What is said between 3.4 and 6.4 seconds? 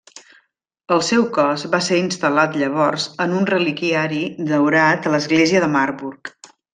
un reliquiari daurat a l'església de Marburg.